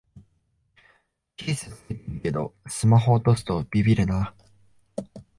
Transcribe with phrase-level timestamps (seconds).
[1.37, 4.33] ケース付けてるけどスマホ落とすとビビるな